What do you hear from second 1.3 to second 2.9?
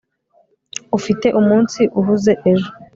umunsi uhuze ejo